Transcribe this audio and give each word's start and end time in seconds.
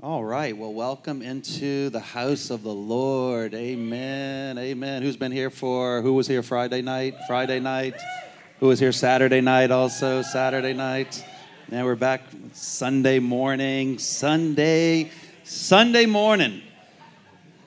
All 0.00 0.22
right. 0.22 0.56
Well, 0.56 0.72
welcome 0.72 1.22
into 1.22 1.90
the 1.90 1.98
house 1.98 2.50
of 2.50 2.62
the 2.62 2.72
Lord. 2.72 3.52
Amen. 3.52 4.56
Amen. 4.56 5.02
Who's 5.02 5.16
been 5.16 5.32
here 5.32 5.50
for, 5.50 6.02
who 6.02 6.12
was 6.12 6.28
here 6.28 6.44
Friday 6.44 6.82
night? 6.82 7.16
Friday 7.26 7.58
night? 7.58 8.00
Who 8.60 8.68
was 8.68 8.78
here 8.78 8.92
Saturday 8.92 9.40
night 9.40 9.72
also? 9.72 10.22
Saturday 10.22 10.72
night? 10.72 11.24
Now 11.68 11.84
we're 11.84 11.96
back 11.96 12.22
Sunday 12.52 13.18
morning. 13.18 13.98
Sunday, 13.98 15.10
Sunday 15.42 16.06
morning. 16.06 16.62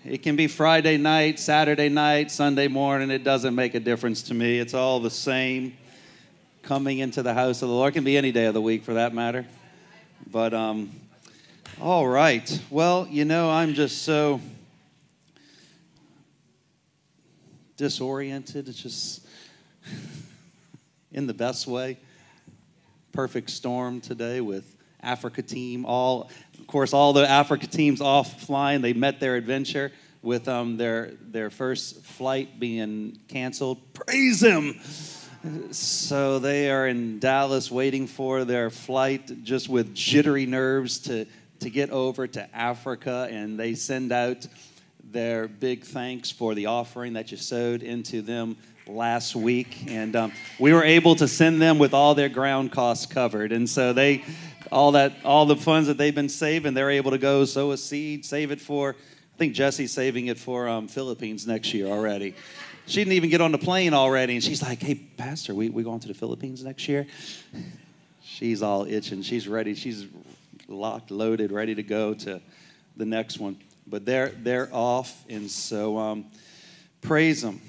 It 0.05 0.23
can 0.23 0.37
be 0.37 0.47
Friday 0.47 0.95
night, 0.95 1.37
Saturday 1.37 1.89
night, 1.89 2.31
Sunday 2.31 2.69
morning. 2.69 3.11
It 3.11 3.25
doesn't 3.25 3.55
make 3.55 3.75
a 3.75 3.79
difference 3.81 4.21
to 4.23 4.33
me. 4.33 4.57
It's 4.57 4.73
all 4.73 5.01
the 5.01 5.11
same. 5.11 5.75
Coming 6.63 6.99
into 6.99 7.23
the 7.23 7.33
house 7.33 7.61
of 7.61 7.67
the 7.67 7.75
Lord 7.75 7.91
it 7.91 7.95
can 7.95 8.05
be 8.05 8.15
any 8.15 8.31
day 8.31 8.45
of 8.45 8.53
the 8.53 8.61
week 8.61 8.85
for 8.85 8.93
that 8.93 9.13
matter. 9.13 9.45
But 10.31 10.53
um, 10.53 10.91
all 11.79 12.07
right. 12.07 12.61
Well, 12.69 13.07
you 13.09 13.25
know, 13.25 13.49
I'm 13.49 13.73
just 13.73 14.01
so 14.03 14.41
disoriented. 17.77 18.67
It's 18.67 18.81
just 18.81 19.25
in 21.11 21.27
the 21.27 21.33
best 21.33 21.67
way. 21.67 21.97
Perfect 23.11 23.49
storm 23.49 24.01
today 24.01 24.41
with 24.41 24.75
Africa 25.01 25.41
team. 25.41 25.85
All, 25.85 26.29
of 26.59 26.67
course, 26.67 26.93
all 26.93 27.13
the 27.13 27.27
Africa 27.29 27.67
teams 27.67 28.01
off 28.01 28.41
flying. 28.41 28.81
They 28.81 28.93
met 28.93 29.19
their 29.19 29.35
adventure 29.35 29.91
with 30.21 30.47
um, 30.47 30.77
their 30.77 31.13
their 31.21 31.49
first 31.49 32.03
flight 32.03 32.59
being 32.59 33.19
canceled. 33.27 33.79
Praise 33.93 34.41
Him. 34.41 34.79
So 35.71 36.37
they 36.37 36.69
are 36.69 36.87
in 36.87 37.17
Dallas 37.17 37.71
waiting 37.71 38.05
for 38.05 38.45
their 38.45 38.69
flight, 38.69 39.43
just 39.43 39.69
with 39.69 39.95
jittery 39.95 40.45
nerves 40.45 40.99
to 40.99 41.25
to 41.61 41.69
get 41.69 41.89
over 41.89 42.27
to 42.27 42.55
Africa 42.55 43.27
and 43.31 43.59
they 43.59 43.75
send 43.75 44.11
out 44.11 44.45
their 45.11 45.47
big 45.47 45.83
thanks 45.83 46.31
for 46.31 46.55
the 46.55 46.67
offering 46.67 47.13
that 47.13 47.31
you 47.31 47.37
sowed 47.37 47.83
into 47.83 48.21
them 48.21 48.57
last 48.87 49.35
week. 49.35 49.85
And 49.87 50.15
um, 50.15 50.31
we 50.59 50.73
were 50.73 50.83
able 50.83 51.15
to 51.15 51.27
send 51.27 51.61
them 51.61 51.79
with 51.79 51.93
all 51.93 52.15
their 52.15 52.29
ground 52.29 52.71
costs 52.71 53.05
covered. 53.05 53.51
And 53.51 53.69
so 53.69 53.93
they, 53.93 54.23
all 54.71 54.93
that, 54.93 55.13
all 55.23 55.45
the 55.45 55.55
funds 55.55 55.87
that 55.87 55.97
they've 55.97 56.15
been 56.15 56.29
saving, 56.29 56.73
they're 56.73 56.91
able 56.91 57.11
to 57.11 57.17
go 57.17 57.45
sow 57.45 57.71
a 57.71 57.77
seed, 57.77 58.25
save 58.25 58.51
it 58.51 58.61
for, 58.61 58.95
I 59.35 59.37
think 59.37 59.53
Jesse's 59.53 59.91
saving 59.91 60.27
it 60.27 60.37
for 60.37 60.67
um, 60.67 60.87
Philippines 60.87 61.45
next 61.45 61.73
year 61.73 61.87
already. 61.87 62.35
She 62.87 63.01
didn't 63.01 63.13
even 63.13 63.29
get 63.29 63.41
on 63.41 63.51
the 63.51 63.57
plane 63.57 63.93
already. 63.93 64.33
And 64.33 64.43
she's 64.43 64.61
like, 64.61 64.81
hey, 64.81 64.95
Pastor, 64.95 65.53
we, 65.53 65.69
we 65.69 65.83
going 65.83 65.99
to 65.99 66.07
the 66.07 66.13
Philippines 66.13 66.63
next 66.63 66.87
year? 66.87 67.05
She's 68.23 68.63
all 68.63 68.85
itching. 68.85 69.21
She's 69.21 69.47
ready. 69.47 69.75
She's 69.75 70.07
locked, 70.67 71.11
loaded, 71.11 71.51
ready 71.51 71.75
to 71.75 71.83
go 71.83 72.13
to 72.13 72.41
the 72.97 73.05
next 73.05 73.39
one. 73.39 73.57
But 73.87 74.05
they're 74.05 74.29
they're 74.29 74.69
off, 74.71 75.25
and 75.29 75.49
so 75.49 75.97
um, 75.97 76.25
praise 77.01 77.41
them. 77.41 77.61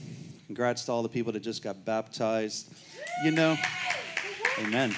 Congrats 0.46 0.84
to 0.84 0.92
all 0.92 1.02
the 1.02 1.08
people 1.08 1.32
that 1.32 1.40
just 1.40 1.62
got 1.62 1.84
baptized. 1.84 2.72
You 3.24 3.30
know, 3.30 3.56
Amen. 4.58 4.90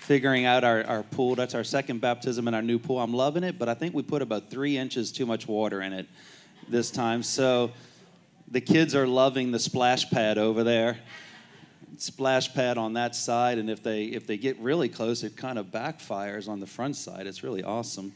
Figuring 0.00 0.44
out 0.44 0.64
our, 0.64 0.84
our 0.84 1.02
pool. 1.02 1.34
That's 1.34 1.54
our 1.54 1.64
second 1.64 2.00
baptism 2.00 2.46
in 2.46 2.54
our 2.54 2.62
new 2.62 2.78
pool. 2.78 3.00
I'm 3.00 3.12
loving 3.12 3.42
it, 3.42 3.58
but 3.58 3.68
I 3.68 3.74
think 3.74 3.94
we 3.94 4.02
put 4.02 4.22
about 4.22 4.48
three 4.48 4.76
inches 4.76 5.10
too 5.10 5.26
much 5.26 5.48
water 5.48 5.82
in 5.82 5.92
it 5.92 6.06
this 6.68 6.90
time. 6.90 7.22
So 7.22 7.72
the 8.48 8.60
kids 8.60 8.94
are 8.94 9.06
loving 9.06 9.50
the 9.50 9.58
splash 9.58 10.08
pad 10.10 10.38
over 10.38 10.62
there 10.62 10.98
splash 12.02 12.52
pad 12.54 12.78
on 12.78 12.94
that 12.94 13.14
side, 13.14 13.58
and 13.58 13.70
if 13.70 13.82
they 13.82 14.04
if 14.04 14.26
they 14.26 14.36
get 14.36 14.58
really 14.58 14.88
close, 14.88 15.22
it 15.22 15.36
kind 15.36 15.58
of 15.58 15.66
backfires 15.66 16.48
on 16.48 16.60
the 16.60 16.66
front 16.66 16.96
side. 16.96 17.26
It's 17.26 17.42
really 17.42 17.62
awesome. 17.62 18.12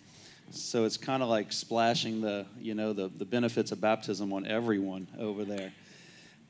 So 0.51 0.85
it's 0.85 0.97
kind 0.97 1.23
of 1.23 1.29
like 1.29 1.53
splashing 1.53 2.21
the 2.21 2.47
you 2.59 2.75
know 2.75 2.93
the 2.93 3.09
the 3.09 3.25
benefits 3.25 3.73
of 3.73 3.81
baptism 3.81 4.33
on 4.33 4.47
everyone 4.47 5.09
over 5.19 5.45
there. 5.45 5.73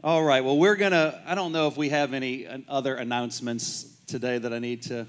All 0.02 0.22
right. 0.22 0.44
Well, 0.44 0.58
we're 0.58 0.76
gonna. 0.76 1.22
I 1.26 1.34
don't 1.34 1.52
know 1.52 1.66
if 1.66 1.76
we 1.76 1.88
have 1.88 2.12
any 2.12 2.46
other 2.68 2.96
announcements 2.96 3.86
today 4.06 4.38
that 4.38 4.52
I 4.52 4.58
need 4.58 4.82
to. 4.82 5.06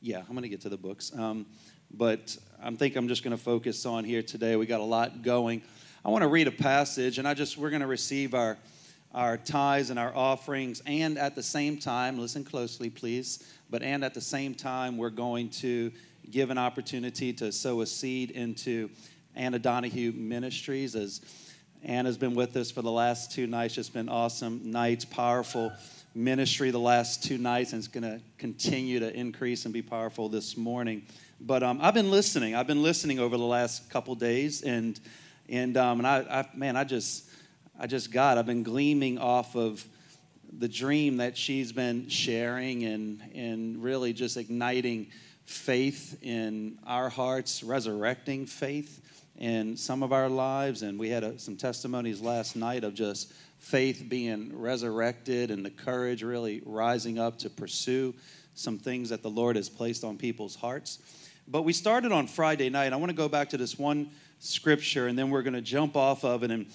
Yeah, 0.00 0.22
I'm 0.28 0.34
gonna 0.34 0.48
get 0.48 0.62
to 0.62 0.68
the 0.68 0.76
books. 0.76 1.16
Um, 1.16 1.46
but 1.90 2.36
I 2.62 2.70
think 2.72 2.96
I'm 2.96 3.08
just 3.08 3.22
to 3.36 3.42
focus 3.42 3.86
on 3.86 4.04
here 4.04 4.22
today. 4.22 4.56
We 4.56 4.66
got 4.66 4.80
a 4.80 4.84
lot 4.84 5.22
going. 5.22 5.62
I 6.04 6.10
want 6.10 6.22
to 6.22 6.28
read 6.28 6.46
a 6.46 6.52
passage, 6.52 7.18
and 7.18 7.26
I 7.26 7.34
just 7.34 7.56
we're 7.56 7.70
to 7.80 7.86
receive 7.86 8.34
our 8.34 8.58
our 9.16 9.38
tithes 9.38 9.88
and 9.88 9.98
our 9.98 10.14
offerings, 10.14 10.82
and 10.84 11.16
at 11.18 11.34
the 11.34 11.42
same 11.42 11.78
time, 11.78 12.18
listen 12.18 12.44
closely, 12.44 12.90
please, 12.90 13.42
but 13.70 13.82
and 13.82 14.04
at 14.04 14.12
the 14.12 14.20
same 14.20 14.54
time, 14.54 14.98
we're 14.98 15.10
going 15.10 15.48
to 15.48 15.90
give 16.30 16.50
an 16.50 16.58
opportunity 16.58 17.32
to 17.32 17.50
sow 17.50 17.80
a 17.80 17.86
seed 17.86 18.30
into 18.30 18.90
Anna 19.34 19.58
Donahue 19.58 20.12
Ministries 20.12 20.94
as 20.94 21.22
Anna's 21.82 22.18
been 22.18 22.34
with 22.34 22.54
us 22.56 22.70
for 22.70 22.82
the 22.82 22.90
last 22.90 23.32
two 23.32 23.46
nights. 23.46 23.78
It's 23.78 23.88
been 23.88 24.10
awesome 24.10 24.70
nights, 24.70 25.06
powerful 25.06 25.72
ministry 26.14 26.70
the 26.70 26.78
last 26.78 27.24
two 27.24 27.38
nights, 27.38 27.72
and 27.72 27.78
it's 27.78 27.88
going 27.88 28.02
to 28.02 28.20
continue 28.36 29.00
to 29.00 29.14
increase 29.14 29.64
and 29.64 29.72
be 29.72 29.82
powerful 29.82 30.28
this 30.28 30.58
morning. 30.58 31.02
But 31.40 31.62
um, 31.62 31.78
I've 31.80 31.94
been 31.94 32.10
listening. 32.10 32.54
I've 32.54 32.66
been 32.66 32.82
listening 32.82 33.18
over 33.18 33.36
the 33.38 33.44
last 33.44 33.88
couple 33.88 34.14
days, 34.14 34.62
and 34.62 35.00
and 35.48 35.76
um, 35.76 36.00
and 36.00 36.06
I, 36.06 36.18
I 36.40 36.56
man, 36.56 36.76
I 36.76 36.84
just 36.84 37.25
I 37.78 37.86
just 37.86 38.10
got. 38.10 38.38
I've 38.38 38.46
been 38.46 38.62
gleaming 38.62 39.18
off 39.18 39.54
of 39.54 39.86
the 40.58 40.68
dream 40.68 41.18
that 41.18 41.36
she's 41.36 41.72
been 41.72 42.08
sharing 42.08 42.84
and, 42.84 43.22
and 43.34 43.82
really 43.82 44.14
just 44.14 44.38
igniting 44.38 45.08
faith 45.44 46.18
in 46.22 46.78
our 46.86 47.10
hearts, 47.10 47.62
resurrecting 47.62 48.46
faith 48.46 49.02
in 49.36 49.76
some 49.76 50.02
of 50.02 50.12
our 50.12 50.30
lives. 50.30 50.82
And 50.82 50.98
we 50.98 51.10
had 51.10 51.22
a, 51.22 51.38
some 51.38 51.56
testimonies 51.56 52.22
last 52.22 52.56
night 52.56 52.82
of 52.82 52.94
just 52.94 53.32
faith 53.58 54.06
being 54.08 54.58
resurrected 54.58 55.50
and 55.50 55.64
the 55.64 55.70
courage 55.70 56.22
really 56.22 56.62
rising 56.64 57.18
up 57.18 57.38
to 57.40 57.50
pursue 57.50 58.14
some 58.54 58.78
things 58.78 59.10
that 59.10 59.22
the 59.22 59.30
Lord 59.30 59.56
has 59.56 59.68
placed 59.68 60.02
on 60.02 60.16
people's 60.16 60.56
hearts. 60.56 60.98
But 61.46 61.62
we 61.62 61.74
started 61.74 62.10
on 62.10 62.26
Friday 62.26 62.70
night. 62.70 62.94
I 62.94 62.96
want 62.96 63.10
to 63.10 63.16
go 63.16 63.28
back 63.28 63.50
to 63.50 63.58
this 63.58 63.78
one 63.78 64.10
scripture 64.38 65.08
and 65.08 65.18
then 65.18 65.28
we're 65.28 65.42
going 65.42 65.54
to 65.54 65.60
jump 65.60 65.94
off 65.94 66.24
of 66.24 66.42
it 66.42 66.50
and 66.50 66.66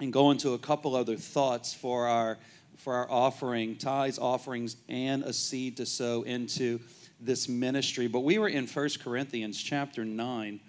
and 0.00 0.12
go 0.12 0.30
into 0.30 0.52
a 0.52 0.58
couple 0.58 0.94
other 0.94 1.16
thoughts 1.16 1.74
for 1.74 2.06
our 2.06 2.38
for 2.76 2.94
our 2.94 3.10
offering, 3.10 3.76
tithes, 3.76 4.20
offerings, 4.20 4.76
and 4.88 5.24
a 5.24 5.32
seed 5.32 5.76
to 5.76 5.84
sow 5.84 6.22
into 6.22 6.78
this 7.20 7.48
ministry. 7.48 8.06
But 8.06 8.20
we 8.20 8.38
were 8.38 8.48
in 8.48 8.68
First 8.68 9.02
Corinthians 9.02 9.60
chapter 9.60 10.04
9, 10.04 10.60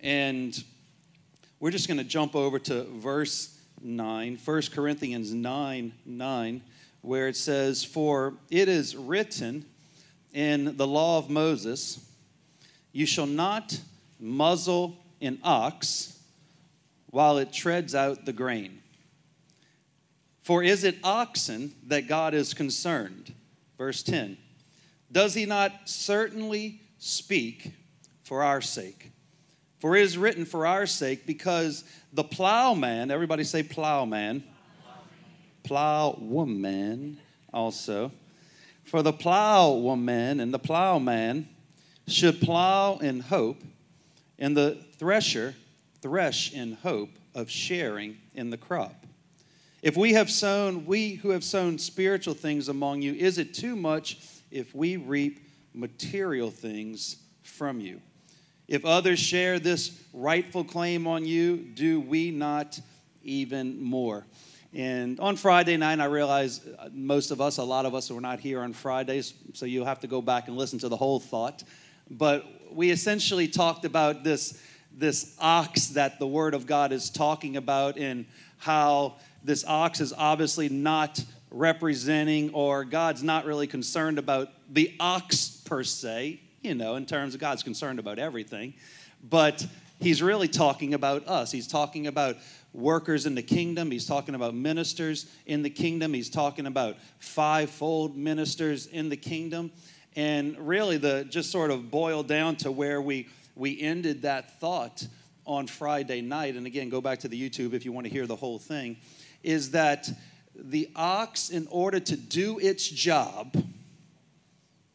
and 0.00 0.64
we're 1.58 1.70
just 1.70 1.88
going 1.88 1.98
to 1.98 2.04
jump 2.04 2.36
over 2.36 2.58
to 2.58 2.84
verse 2.84 3.58
9, 3.82 4.38
1 4.44 4.62
Corinthians 4.74 5.32
9 5.32 5.92
9, 6.04 6.62
where 7.00 7.28
it 7.28 7.36
says, 7.36 7.82
For 7.82 8.34
it 8.50 8.68
is 8.68 8.94
written 8.94 9.64
in 10.34 10.76
the 10.76 10.86
law 10.86 11.16
of 11.16 11.30
Moses, 11.30 12.04
you 12.92 13.06
shall 13.06 13.26
not 13.26 13.80
muzzle 14.20 14.98
an 15.22 15.38
ox 15.42 16.17
while 17.10 17.38
it 17.38 17.52
treads 17.52 17.94
out 17.94 18.24
the 18.24 18.32
grain. 18.32 18.82
For 20.42 20.62
is 20.62 20.84
it 20.84 20.96
oxen 21.04 21.74
that 21.86 22.08
God 22.08 22.34
is 22.34 22.54
concerned? 22.54 23.34
Verse 23.76 24.02
10 24.02 24.36
Does 25.10 25.34
he 25.34 25.46
not 25.46 25.72
certainly 25.84 26.80
speak 26.98 27.72
for 28.22 28.42
our 28.42 28.60
sake? 28.60 29.12
For 29.78 29.94
it 29.94 30.02
is 30.02 30.18
written 30.18 30.44
for 30.44 30.66
our 30.66 30.86
sake, 30.86 31.24
because 31.26 31.84
the 32.12 32.24
plowman, 32.24 33.10
everybody 33.10 33.44
say 33.44 33.62
plowman, 33.62 34.42
plowwoman 35.64 37.16
also. 37.52 38.10
For 38.84 39.02
the 39.02 39.12
plowwoman 39.12 40.40
and 40.40 40.52
the 40.52 40.58
plowman 40.58 41.48
should 42.08 42.40
plow 42.40 42.96
in 42.96 43.20
hope, 43.20 43.62
and 44.38 44.56
the 44.56 44.82
thresher 44.96 45.54
thresh 46.00 46.52
in 46.52 46.72
hope 46.74 47.10
of 47.34 47.50
sharing 47.50 48.18
in 48.34 48.50
the 48.50 48.56
crop. 48.56 49.06
If 49.82 49.96
we 49.96 50.14
have 50.14 50.30
sown, 50.30 50.86
we 50.86 51.14
who 51.14 51.30
have 51.30 51.44
sown 51.44 51.78
spiritual 51.78 52.34
things 52.34 52.68
among 52.68 53.02
you, 53.02 53.14
is 53.14 53.38
it 53.38 53.54
too 53.54 53.76
much 53.76 54.18
if 54.50 54.74
we 54.74 54.96
reap 54.96 55.46
material 55.72 56.50
things 56.50 57.16
from 57.42 57.80
you? 57.80 58.00
If 58.66 58.84
others 58.84 59.18
share 59.18 59.58
this 59.58 59.98
rightful 60.12 60.64
claim 60.64 61.06
on 61.06 61.24
you, 61.24 61.56
do 61.56 62.00
we 62.00 62.30
not 62.30 62.78
even 63.22 63.80
more? 63.82 64.26
And 64.74 65.18
on 65.20 65.36
Friday 65.36 65.76
night, 65.78 66.00
I 66.00 66.04
realize 66.04 66.60
uh, 66.78 66.90
most 66.92 67.30
of 67.30 67.40
us, 67.40 67.56
a 67.56 67.62
lot 67.62 67.86
of 67.86 67.94
us, 67.94 68.10
were 68.10 68.20
not 68.20 68.40
here 68.40 68.60
on 68.60 68.74
Fridays, 68.74 69.32
so 69.54 69.64
you'll 69.64 69.86
have 69.86 70.00
to 70.00 70.06
go 70.06 70.20
back 70.20 70.48
and 70.48 70.58
listen 70.58 70.78
to 70.80 70.88
the 70.88 70.96
whole 70.96 71.20
thought. 71.20 71.62
But 72.10 72.44
we 72.70 72.90
essentially 72.90 73.48
talked 73.48 73.86
about 73.86 74.24
this 74.24 74.62
this 74.98 75.36
ox 75.38 75.88
that 75.88 76.18
the 76.18 76.26
Word 76.26 76.54
of 76.54 76.66
God 76.66 76.92
is 76.92 77.08
talking 77.08 77.56
about, 77.56 77.96
and 77.96 78.26
how 78.58 79.14
this 79.44 79.64
ox 79.64 80.00
is 80.00 80.12
obviously 80.12 80.68
not 80.68 81.24
representing, 81.50 82.52
or 82.52 82.84
God's 82.84 83.22
not 83.22 83.46
really 83.46 83.66
concerned 83.66 84.18
about 84.18 84.50
the 84.70 84.94
ox 84.98 85.62
per 85.64 85.84
se, 85.84 86.40
you 86.62 86.74
know, 86.74 86.96
in 86.96 87.06
terms 87.06 87.34
of 87.34 87.40
God's 87.40 87.62
concerned 87.62 87.98
about 87.98 88.18
everything. 88.18 88.74
But 89.30 89.64
he's 90.00 90.22
really 90.22 90.48
talking 90.48 90.94
about 90.94 91.26
us. 91.28 91.52
He's 91.52 91.68
talking 91.68 92.06
about 92.08 92.36
workers 92.74 93.24
in 93.24 93.34
the 93.34 93.42
kingdom. 93.42 93.90
He's 93.90 94.06
talking 94.06 94.34
about 94.34 94.54
ministers 94.54 95.26
in 95.46 95.62
the 95.62 95.70
kingdom. 95.70 96.12
He's 96.12 96.28
talking 96.28 96.66
about 96.66 96.96
fivefold 97.18 98.16
ministers 98.16 98.86
in 98.86 99.08
the 99.08 99.16
kingdom. 99.16 99.70
And 100.16 100.58
really, 100.58 100.96
the 100.96 101.24
just 101.30 101.50
sort 101.50 101.70
of 101.70 101.90
boil 101.90 102.22
down 102.22 102.56
to 102.56 102.72
where 102.72 103.00
we 103.00 103.28
we 103.58 103.80
ended 103.80 104.22
that 104.22 104.60
thought 104.60 105.06
on 105.44 105.66
Friday 105.66 106.20
night. 106.20 106.54
And 106.54 106.66
again, 106.66 106.88
go 106.88 107.00
back 107.00 107.20
to 107.20 107.28
the 107.28 107.40
YouTube 107.50 107.72
if 107.72 107.84
you 107.84 107.92
want 107.92 108.06
to 108.06 108.12
hear 108.12 108.26
the 108.26 108.36
whole 108.36 108.58
thing. 108.58 108.96
Is 109.42 109.72
that 109.72 110.08
the 110.54 110.90
ox, 110.94 111.50
in 111.50 111.66
order 111.70 112.00
to 112.00 112.16
do 112.16 112.58
its 112.58 112.88
job, 112.88 113.56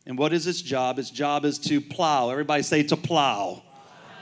and 0.06 0.18
what 0.18 0.33
is 0.33 0.48
its 0.48 0.62
job? 0.62 1.00
Its 1.00 1.10
job 1.10 1.45
is 1.45 1.57
to 1.60 1.80
plow. 1.80 2.30
Everybody 2.30 2.63
say 2.63 2.83
to 2.83 2.98
plow. 2.98 3.63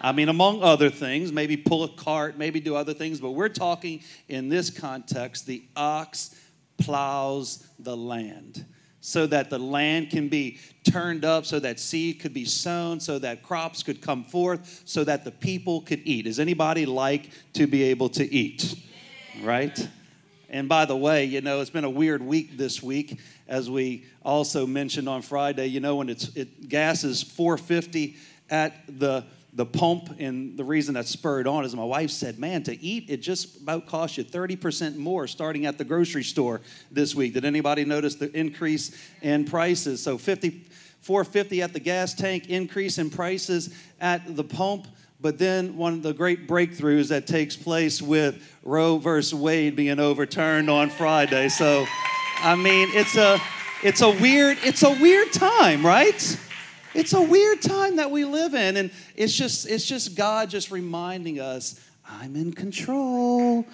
I 0.02 0.12
mean, 0.12 0.30
among 0.30 0.64
other 0.64 0.90
things, 0.90 1.32
maybe 1.32 1.58
pull 1.58 1.84
a 1.84 1.90
cart, 1.90 2.38
maybe 2.38 2.60
do 2.60 2.76
other 2.76 2.94
things, 2.94 3.20
but 3.20 3.32
we're 3.32 3.50
talking 3.50 4.02
in 4.28 4.50
this 4.50 4.70
context 4.70 5.46
the 5.46 5.64
ox 5.76 6.36
plows 6.78 7.68
the 7.78 7.96
land 7.96 8.66
so 9.02 9.28
that 9.28 9.50
the 9.50 9.60
land 9.60 10.12
can 10.12 10.30
be 10.30 10.60
turned 10.90 11.26
up, 11.26 11.46
so 11.46 11.60
that 11.60 11.80
seed 11.80 12.20
could 12.20 12.34
be 12.34 12.46
sown, 12.46 13.00
so 13.00 13.20
that 13.20 13.44
crops 13.44 13.84
could 13.84 14.02
come 14.02 14.24
forth, 14.24 14.84
so 14.86 15.04
that 15.04 15.26
the 15.26 15.32
people 15.32 15.82
could 15.82 16.02
eat. 16.06 16.24
Does 16.24 16.40
anybody 16.40 16.86
like 16.86 17.32
to 17.54 17.68
be 17.68 17.84
able 17.84 18.10
to 18.10 18.32
eat? 18.34 18.76
Right? 19.42 19.90
And 20.50 20.68
by 20.68 20.86
the 20.86 20.96
way, 20.96 21.26
you 21.26 21.42
know, 21.42 21.62
it's 21.62 21.70
been 21.70 21.86
a 21.86 21.90
weird 21.90 22.22
week 22.22 22.58
this 22.58 22.84
week, 22.84 23.20
as 23.48 23.70
we 23.70 24.06
also 24.24 24.68
mentioned 24.68 25.10
on 25.10 25.22
Friday. 25.22 25.68
You 25.68 25.80
know, 25.80 25.96
when 25.96 26.10
it's 26.10 26.36
it, 26.36 26.70
gas 26.70 27.04
is 27.04 27.24
450 27.24 28.18
at 28.50 28.74
the 28.88 29.26
the 29.54 29.66
pump, 29.66 30.16
and 30.18 30.58
the 30.58 30.64
reason 30.64 30.94
that 30.94 31.06
spurred 31.08 31.46
on 31.46 31.66
is 31.66 31.76
my 31.76 31.84
wife 31.84 32.10
said, 32.10 32.40
Man, 32.40 32.64
to 32.64 32.82
eat, 32.82 33.10
it 33.10 33.18
just 33.18 33.62
about 33.62 33.86
costs 33.86 34.18
you 34.18 34.24
30% 34.24 34.96
more 34.96 35.28
starting 35.28 35.66
at 35.66 35.78
the 35.78 35.84
grocery 35.84 36.24
store 36.24 36.62
this 36.90 37.16
week. 37.16 37.34
Did 37.34 37.44
anybody 37.44 37.84
notice 37.84 38.16
the 38.16 38.32
increase 38.38 38.96
in 39.22 39.44
prices? 39.44 40.02
So 40.02 40.18
50, 40.18 40.66
450 41.02 41.62
at 41.62 41.74
the 41.74 41.80
gas 41.80 42.14
tank, 42.14 42.50
increase 42.50 42.98
in 42.98 43.10
prices 43.10 43.76
at 44.00 44.36
the 44.38 44.44
pump. 44.44 44.88
But 45.20 45.38
then 45.38 45.76
one 45.76 45.94
of 45.94 46.02
the 46.02 46.14
great 46.14 46.48
breakthroughs 46.48 47.10
that 47.10 47.28
takes 47.28 47.56
place 47.56 48.02
with 48.02 48.42
Roe 48.64 48.98
versus 48.98 49.36
Wade 49.36 49.76
being 49.76 50.00
overturned 50.00 50.70
on 50.70 50.90
Friday. 50.90 51.50
So, 51.50 51.86
I 52.40 52.56
mean, 52.56 52.90
it's 52.94 53.16
a 53.18 53.40
it's 53.84 54.02
a 54.02 54.10
weird 54.10 54.58
it's 54.64 54.82
a 54.82 54.92
weird 54.92 55.32
time, 55.34 55.86
right? 55.86 56.38
It's 56.94 57.14
a 57.14 57.22
weird 57.22 57.62
time 57.62 57.96
that 57.98 58.12
we 58.12 58.26
live 58.26 58.54
in, 58.54 58.78
and 58.78 58.92
it's 59.16 59.34
just 59.34 59.70
it's 59.70 59.86
just 59.86 60.16
God 60.16 60.50
just 60.50 60.72
reminding 60.72 61.40
us, 61.40 61.80
I'm 62.10 62.36
in 62.36 62.52
control. 62.52 63.66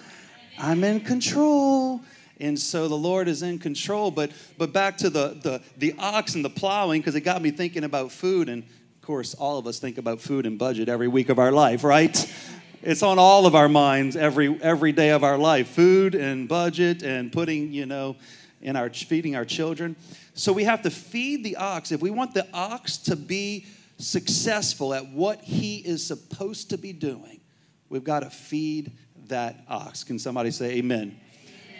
I'm 0.58 0.84
in 0.84 1.00
control. 1.00 2.00
And 2.40 2.56
so 2.56 2.86
the 2.86 2.96
Lord 2.96 3.26
is 3.26 3.42
in 3.42 3.58
control. 3.58 4.12
But 4.12 4.30
but 4.56 4.72
back 4.72 4.98
to 4.98 5.10
the 5.10 5.38
the, 5.42 5.62
the 5.76 5.94
ox 5.98 6.36
and 6.36 6.44
the 6.44 6.50
plowing, 6.50 7.00
because 7.00 7.16
it 7.16 7.22
got 7.22 7.42
me 7.42 7.50
thinking 7.50 7.84
about 7.84 8.12
food. 8.12 8.48
And 8.48 8.62
of 8.62 9.02
course, 9.02 9.34
all 9.34 9.58
of 9.58 9.66
us 9.66 9.80
think 9.80 9.98
about 9.98 10.20
food 10.20 10.46
and 10.46 10.58
budget 10.58 10.88
every 10.88 11.08
week 11.08 11.28
of 11.28 11.38
our 11.38 11.50
life, 11.50 11.82
right? 11.82 12.32
It's 12.82 13.02
on 13.02 13.18
all 13.18 13.46
of 13.46 13.56
our 13.56 13.68
minds 13.68 14.14
every 14.14 14.56
every 14.62 14.92
day 14.92 15.10
of 15.10 15.24
our 15.24 15.38
life. 15.38 15.68
Food 15.68 16.14
and 16.14 16.48
budget 16.48 17.02
and 17.02 17.32
putting, 17.32 17.72
you 17.72 17.86
know, 17.86 18.14
in 18.60 18.76
our 18.76 18.90
feeding 18.90 19.36
our 19.36 19.44
children. 19.44 19.96
So 20.34 20.52
we 20.52 20.64
have 20.64 20.82
to 20.82 20.90
feed 20.90 21.44
the 21.44 21.56
ox. 21.56 21.92
If 21.92 22.00
we 22.00 22.10
want 22.10 22.34
the 22.34 22.46
ox 22.52 22.96
to 22.98 23.16
be 23.16 23.66
successful 23.98 24.94
at 24.94 25.08
what 25.08 25.40
he 25.42 25.76
is 25.76 26.06
supposed 26.06 26.70
to 26.70 26.78
be 26.78 26.92
doing, 26.92 27.40
we've 27.88 28.04
got 28.04 28.20
to 28.20 28.30
feed 28.30 28.92
that 29.28 29.64
ox. 29.68 30.04
Can 30.04 30.18
somebody 30.18 30.50
say 30.50 30.76
amen? 30.76 30.98
amen? 30.98 31.20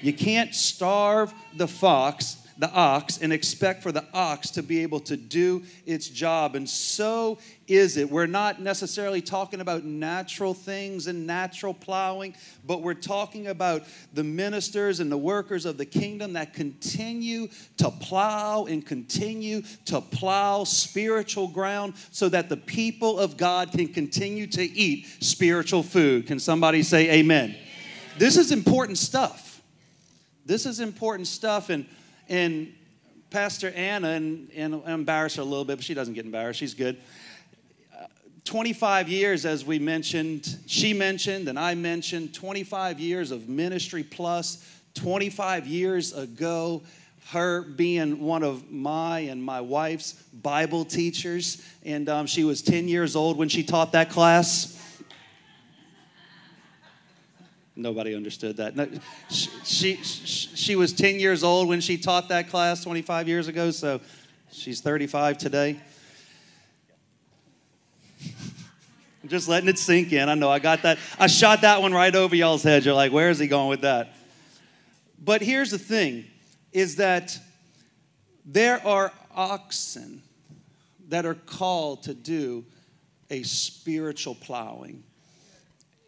You 0.03 0.13
can't 0.13 0.55
starve 0.55 1.33
the 1.57 1.69
fox 1.69 2.37
the 2.59 2.71
ox 2.73 3.19
and 3.19 3.33
expect 3.33 3.83
for 3.83 3.93
the 3.93 4.05
ox 4.13 4.51
to 4.51 4.63
be 4.63 4.83
able 4.83 4.99
to 5.01 5.17
do 5.17 5.63
its 5.87 6.09
job. 6.09 6.57
And 6.57 6.69
so 6.69 7.39
is 7.69 7.97
it. 7.97 8.11
We're 8.11 8.27
not 8.27 8.61
necessarily 8.61 9.21
talking 9.21 9.61
about 9.61 9.85
natural 9.85 10.55
things 10.55 11.07
and 11.07 11.27
natural 11.27 11.73
plowing, 11.73 12.35
but 12.67 12.83
we're 12.83 12.95
talking 12.95 13.47
about 13.47 13.85
the 14.13 14.25
ministers 14.25 14.99
and 14.99 15.13
the 15.13 15.19
workers 15.19 15.67
of 15.67 15.79
the 15.79 15.87
kingdom 15.87 16.33
that 16.33 16.53
continue 16.53 17.49
to 17.77 17.91
plow 17.91 18.65
and 18.65 18.85
continue 18.85 19.63
to 19.85 20.01
plow 20.01 20.65
spiritual 20.65 21.47
ground 21.47 21.95
so 22.11 22.29
that 22.29 22.49
the 22.49 22.57
people 22.57 23.21
of 23.21 23.37
God 23.37 23.71
can 23.71 23.89
continue 23.89 24.47
to 24.49 24.63
eat 24.63 25.07
spiritual 25.21 25.85
food. 25.85 26.27
Can 26.27 26.41
somebody 26.41 26.83
say 26.83 27.11
amen? 27.11 27.51
amen. 27.51 27.57
This 28.19 28.37
is 28.37 28.51
important 28.51 28.99
stuff. 28.99 29.63
This 30.45 30.67
is 30.67 30.81
important 30.81 31.29
stuff. 31.29 31.69
And 31.69 31.87
and 32.29 32.73
Pastor 33.31 33.71
Anna, 33.71 34.09
and, 34.11 34.51
and 34.55 34.83
I 34.87 34.93
embarrass 34.93 35.37
her 35.37 35.43
a 35.43 35.45
little 35.45 35.65
bit, 35.65 35.77
but 35.77 35.85
she 35.85 35.95
doesn't 35.95 36.15
get 36.15 36.25
embarrassed. 36.25 36.61
She's 36.61 36.75
good. 36.75 36.97
Uh, 37.95 38.07
25 38.45 39.09
years, 39.09 39.45
as 39.45 39.65
we 39.65 39.79
mentioned, 39.79 40.59
she 40.67 40.95
mentioned, 40.95 41.49
and 41.49 41.59
I 41.59 41.75
mentioned, 41.75 42.35
25 42.35 42.99
years 43.01 43.31
of 43.31 43.49
ministry 43.49 44.03
plus. 44.03 44.65
25 44.95 45.67
years 45.67 46.13
ago, 46.13 46.83
her 47.31 47.63
being 47.63 48.21
one 48.21 48.43
of 48.43 48.71
my 48.71 49.21
and 49.21 49.43
my 49.43 49.61
wife's 49.61 50.15
Bible 50.33 50.85
teachers, 50.85 51.63
and 51.85 52.09
um, 52.09 52.27
she 52.27 52.43
was 52.43 52.63
10 52.63 52.89
years 52.89 53.15
old 53.15 53.37
when 53.37 53.49
she 53.49 53.63
taught 53.63 53.93
that 53.93 54.11
class. 54.11 54.75
Nobody 57.79 58.17
understood 58.17 58.57
that. 58.57 58.75
No, 58.75 58.89
she, 59.31 59.49
she, 59.65 59.95
she 60.03 60.75
was 60.75 60.93
10 60.93 61.21
years 61.21 61.45
old 61.45 61.69
when 61.69 61.81
she 61.81 61.97
taught 61.97 62.29
that 62.29 62.51
class 62.51 62.83
25 62.83 63.29
years 63.29 63.47
ago, 63.47 63.71
so 63.71 64.01
she's 64.51 64.81
35 64.81 65.39
today. 65.39 65.81
I'm 69.23 69.29
just 69.29 69.47
letting 69.49 69.69
it 69.69 69.79
sink 69.79 70.13
in. 70.13 70.29
I 70.29 70.35
know 70.35 70.51
I 70.51 70.59
got 70.59 70.83
that. 70.83 70.99
I 71.21 71.29
shot 71.29 71.61
that 71.61 71.81
one 71.81 71.93
right 71.93 72.13
over 72.13 72.35
y'all's 72.35 72.65
heads. 72.65 72.85
You're 72.85 72.97
like, 72.97 73.13
where 73.13 73.31
is 73.31 73.39
he 73.39 73.47
going 73.47 73.69
with 73.69 73.83
that? 73.83 74.13
But 75.23 75.41
here's 75.41 75.71
the 75.71 75.79
thing 75.79 76.25
is 76.73 76.97
that 76.97 77.39
there 78.45 78.85
are 78.85 79.13
oxen 79.37 80.21
that 81.11 81.25
are 81.25 81.35
called 81.35 82.03
to 82.05 82.15
do 82.15 82.65
a 83.31 83.45
spiritual 83.45 84.35
plowing. 84.35 85.05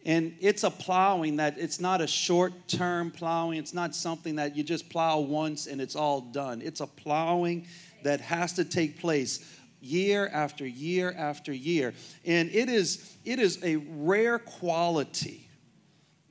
And 0.07 0.35
it's 0.41 0.65
a 0.65 0.71
plowing 0.71 1.37
that 1.37 1.59
it's 1.59 1.81
not 1.81 2.01
a 2.01 2.07
short 2.07 2.69
term 2.69 3.11
plowing. 3.11 3.59
It's 3.59 3.75
not 3.75 3.95
something 3.95 4.37
that 4.37 4.57
you 4.57 4.63
just 4.63 4.89
plow 4.89 5.21
once 5.21 5.67
and 5.67 5.81
it's 5.81 5.95
all 5.95 6.21
done. 6.21 6.63
It's 6.63 6.81
a 6.81 6.87
plowing 6.87 7.67
that 8.03 8.21
has 8.21 8.55
to 8.55 8.65
take 8.65 8.99
place 8.99 9.45
year 9.81 10.29
after 10.33 10.67
year 10.67 11.15
after 11.17 11.53
year. 11.53 11.95
And 12.25 12.51
it 12.51 12.69
is, 12.69 13.15
it 13.25 13.39
is 13.39 13.63
a 13.63 13.77
rare 13.77 14.39
quality 14.39 15.49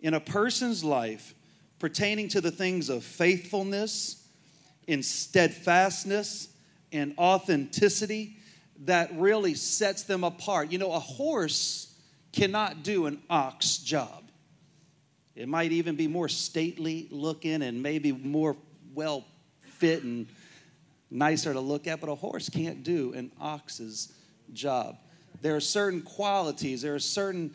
in 0.02 0.14
a 0.14 0.20
person's 0.20 0.84
life 0.84 1.36
pertaining 1.78 2.28
to 2.30 2.42
the 2.42 2.52
things 2.52 2.90
of 2.90 3.04
faithfulness, 3.04 4.28
in 4.88 5.04
steadfastness, 5.04 6.50
and 6.92 7.14
authenticity 7.18 8.36
that 8.86 9.12
really 9.14 9.54
sets 9.54 10.04
them 10.04 10.24
apart. 10.24 10.72
You 10.72 10.78
know, 10.78 10.92
a 10.92 11.00
horse 11.00 11.89
cannot 12.32 12.84
do 12.84 13.06
an 13.06 13.22
ox 13.30 13.78
job. 13.78 14.24
It 15.36 15.48
might 15.48 15.72
even 15.72 15.96
be 15.96 16.08
more 16.08 16.28
stately 16.28 17.08
looking 17.12 17.62
and 17.62 17.82
maybe 17.82 18.12
more 18.12 18.58
well 18.94 19.26
fit 19.64 20.04
and 20.04 20.28
nicer 21.10 21.54
to 21.54 21.60
look 21.60 21.88
at, 21.88 22.02
but 22.02 22.10
a 22.10 22.16
horse 22.16 22.50
can't 22.50 22.84
do 22.84 23.14
an 23.14 23.32
ox's 23.40 24.14
job. 24.54 24.98
There 25.42 25.56
are 25.56 25.62
certain 25.62 26.02
qualities, 26.02 26.82
there 26.82 26.96
are 26.96 27.00
certain 27.00 27.54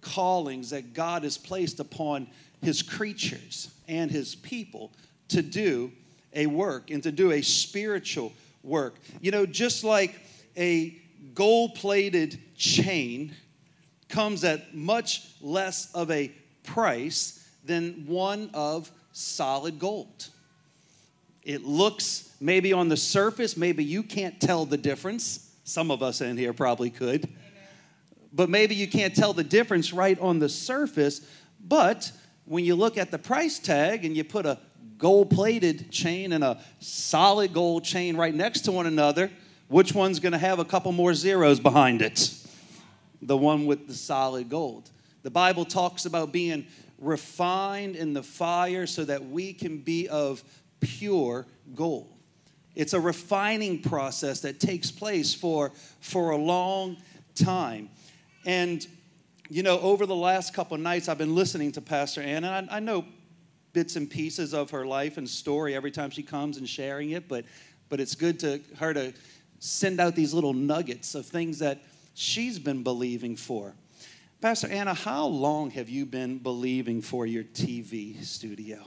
callings 0.00 0.70
that 0.70 0.94
God 0.94 1.22
has 1.24 1.36
placed 1.36 1.80
upon 1.80 2.26
his 2.62 2.82
creatures 2.82 3.70
and 3.88 4.10
his 4.10 4.34
people 4.34 4.92
to 5.28 5.42
do 5.42 5.92
a 6.32 6.46
work 6.46 6.90
and 6.90 7.02
to 7.02 7.12
do 7.12 7.32
a 7.32 7.42
spiritual 7.42 8.32
work. 8.62 8.94
You 9.20 9.30
know, 9.30 9.46
just 9.46 9.84
like 9.84 10.18
a 10.56 10.96
gold 11.34 11.74
plated 11.74 12.40
chain 12.56 13.34
comes 14.10 14.44
at 14.44 14.74
much 14.74 15.28
less 15.40 15.92
of 15.94 16.10
a 16.10 16.30
price 16.64 17.48
than 17.64 18.04
one 18.06 18.50
of 18.52 18.90
solid 19.12 19.78
gold. 19.78 20.28
It 21.42 21.64
looks 21.64 22.34
maybe 22.40 22.72
on 22.72 22.88
the 22.88 22.96
surface, 22.96 23.56
maybe 23.56 23.84
you 23.84 24.02
can't 24.02 24.40
tell 24.40 24.66
the 24.66 24.76
difference. 24.76 25.50
Some 25.64 25.90
of 25.90 26.02
us 26.02 26.20
in 26.20 26.36
here 26.36 26.52
probably 26.52 26.90
could. 26.90 27.28
But 28.32 28.48
maybe 28.48 28.74
you 28.74 28.86
can't 28.86 29.14
tell 29.14 29.32
the 29.32 29.44
difference 29.44 29.92
right 29.92 30.18
on 30.20 30.38
the 30.38 30.48
surface. 30.48 31.20
But 31.60 32.12
when 32.44 32.64
you 32.64 32.74
look 32.76 32.98
at 32.98 33.10
the 33.10 33.18
price 33.18 33.58
tag 33.58 34.04
and 34.04 34.16
you 34.16 34.24
put 34.24 34.46
a 34.46 34.58
gold 34.98 35.30
plated 35.30 35.90
chain 35.90 36.32
and 36.32 36.44
a 36.44 36.60
solid 36.78 37.52
gold 37.52 37.84
chain 37.84 38.16
right 38.16 38.34
next 38.34 38.62
to 38.62 38.72
one 38.72 38.86
another, 38.86 39.30
Which 39.70 39.94
one's 39.94 40.18
going 40.18 40.32
to 40.32 40.38
have 40.38 40.58
a 40.58 40.64
couple 40.64 40.90
more 40.90 41.14
zeros 41.14 41.60
behind 41.60 42.02
it? 42.02 42.34
The 43.22 43.36
one 43.36 43.66
with 43.66 43.86
the 43.86 43.94
solid 43.94 44.48
gold. 44.48 44.90
The 45.22 45.30
Bible 45.30 45.64
talks 45.64 46.06
about 46.06 46.32
being 46.32 46.66
refined 46.98 47.96
in 47.96 48.12
the 48.12 48.22
fire 48.22 48.86
so 48.86 49.04
that 49.04 49.26
we 49.28 49.52
can 49.52 49.78
be 49.78 50.08
of 50.08 50.42
pure 50.80 51.46
gold. 51.74 52.12
It's 52.74 52.92
a 52.92 53.00
refining 53.00 53.82
process 53.82 54.40
that 54.40 54.60
takes 54.60 54.90
place 54.90 55.34
for, 55.34 55.72
for 56.00 56.30
a 56.30 56.36
long 56.36 56.96
time. 57.34 57.90
And, 58.46 58.86
you 59.48 59.62
know, 59.62 59.78
over 59.80 60.06
the 60.06 60.14
last 60.14 60.54
couple 60.54 60.76
nights, 60.78 61.08
I've 61.08 61.18
been 61.18 61.34
listening 61.34 61.72
to 61.72 61.80
Pastor 61.80 62.22
Ann, 62.22 62.44
and 62.44 62.70
I, 62.70 62.76
I 62.76 62.80
know 62.80 63.04
bits 63.72 63.96
and 63.96 64.08
pieces 64.10 64.54
of 64.54 64.70
her 64.70 64.86
life 64.86 65.16
and 65.16 65.28
story 65.28 65.74
every 65.74 65.90
time 65.90 66.10
she 66.10 66.22
comes 66.22 66.56
and 66.56 66.68
sharing 66.68 67.10
it, 67.10 67.28
but, 67.28 67.44
but 67.88 68.00
it's 68.00 68.14
good 68.14 68.38
to 68.40 68.60
her 68.78 68.94
to 68.94 69.12
send 69.58 70.00
out 70.00 70.14
these 70.14 70.32
little 70.32 70.54
nuggets 70.54 71.14
of 71.14 71.26
things 71.26 71.58
that 71.58 71.82
she's 72.20 72.58
been 72.58 72.82
believing 72.82 73.34
for. 73.34 73.74
Pastor 74.40 74.68
Anna, 74.68 74.94
how 74.94 75.26
long 75.26 75.70
have 75.70 75.88
you 75.88 76.04
been 76.04 76.38
believing 76.38 77.00
for 77.00 77.26
your 77.26 77.44
TV 77.44 78.22
studio? 78.22 78.78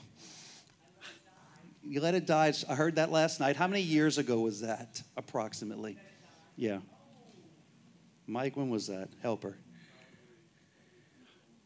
You 1.84 2.00
let 2.00 2.16
it 2.16 2.26
die. 2.26 2.54
I 2.70 2.76
heard 2.76 2.96
that 2.96 3.12
last 3.12 3.40
night. 3.40 3.56
How 3.56 3.68
many 3.68 3.82
years 3.82 4.18
ago 4.18 4.40
was 4.40 4.62
that, 4.62 5.02
approximately? 5.18 5.98
Yeah. 6.56 6.80
Mike, 8.26 8.56
when 8.56 8.70
was 8.70 8.88
that? 8.88 9.10
Helper. 9.22 9.58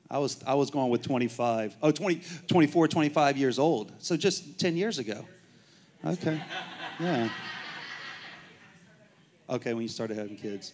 I 0.10 0.20
was, 0.20 0.42
I 0.48 0.56
was 0.56 0.72
going 0.72 0.90
with 0.90 1.02
25. 1.02 1.76
Oh, 1.84 1.92
20, 1.92 2.22
24, 2.48 2.88
25 2.88 3.38
years 3.38 3.60
old. 3.60 3.92
So 4.00 4.16
just 4.16 4.58
10 4.58 4.78
years 4.78 5.00
ago. 5.00 5.26
Okay. 6.06 6.42
Yeah. 7.00 7.30
Okay, 9.50 9.74
when 9.74 9.84
you 9.84 9.90
started 9.90 10.18
having 10.18 10.38
kids. 10.38 10.74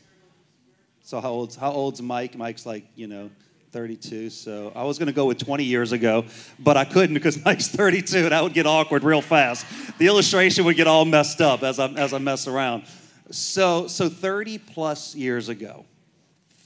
So 1.04 1.20
how 1.20 1.32
old's 1.32 1.56
how 1.58 1.72
old's 1.72 2.02
Mike? 2.02 2.38
Mike's 2.38 2.66
like, 2.66 2.86
you 2.96 3.08
know, 3.08 3.30
32. 3.72 4.30
So 4.30 4.72
I 4.74 4.84
was 4.84 4.98
going 4.98 5.08
to 5.08 5.14
go 5.14 5.26
with 5.26 5.38
20 5.38 5.66
years 5.66 5.92
ago, 5.92 6.26
but 6.60 6.78
I 6.78 6.86
couldn't 6.86 7.14
because 7.14 7.44
Mike's 7.46 7.68
32 7.68 8.18
and 8.18 8.32
that 8.32 8.42
would 8.42 8.54
get 8.54 8.66
awkward 8.66 9.04
real 9.04 9.22
fast. 9.22 9.66
The 9.98 10.08
illustration 10.08 10.64
would 10.64 10.78
get 10.78 10.88
all 10.88 11.04
messed 11.04 11.42
up 11.42 11.62
as 11.62 11.78
I 11.78 11.88
as 11.88 12.14
I 12.14 12.20
mess 12.20 12.48
around. 12.48 12.86
So 13.32 13.88
so 13.88 14.08
30 14.08 14.60
plus 14.60 15.14
years 15.14 15.50
ago. 15.50 15.86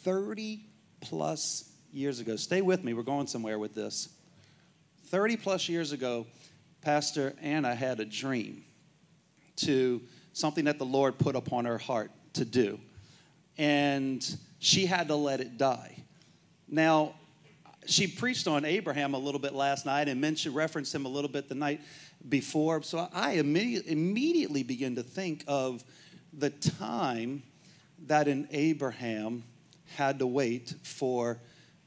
30 0.03 0.61
plus 1.01 1.69
years 1.91 2.19
ago. 2.19 2.35
Stay 2.35 2.61
with 2.61 2.83
me. 2.83 2.93
We're 2.93 3.01
going 3.01 3.27
somewhere 3.27 3.57
with 3.57 3.73
this. 3.73 4.09
30 5.07 5.37
plus 5.37 5.67
years 5.67 5.93
ago, 5.93 6.27
Pastor 6.81 7.33
Anna 7.41 7.73
had 7.73 7.99
a 7.99 8.05
dream 8.05 8.63
to 9.57 10.01
something 10.33 10.65
that 10.65 10.77
the 10.77 10.85
Lord 10.85 11.17
put 11.17 11.35
upon 11.35 11.65
her 11.65 11.79
heart 11.79 12.11
to 12.33 12.45
do. 12.45 12.79
And 13.57 14.37
she 14.59 14.85
had 14.85 15.07
to 15.07 15.15
let 15.15 15.39
it 15.39 15.57
die. 15.57 16.03
Now, 16.67 17.15
she 17.85 18.07
preached 18.07 18.47
on 18.47 18.65
Abraham 18.65 19.13
a 19.13 19.17
little 19.17 19.39
bit 19.39 19.53
last 19.53 19.85
night 19.85 20.09
and 20.09 20.19
mentioned, 20.19 20.55
referenced 20.55 20.93
him 20.93 21.05
a 21.05 21.09
little 21.09 21.29
bit 21.29 21.49
the 21.49 21.55
night 21.55 21.81
before. 22.27 22.83
So 22.83 23.07
I 23.13 23.33
immediately, 23.33 23.91
immediately 23.91 24.63
begin 24.63 24.95
to 24.95 25.03
think 25.03 25.43
of 25.47 25.83
the 26.33 26.49
time 26.49 27.43
that 28.07 28.27
in 28.27 28.47
Abraham 28.51 29.43
had 29.95 30.19
to 30.19 30.27
wait 30.27 30.73
for 30.83 31.39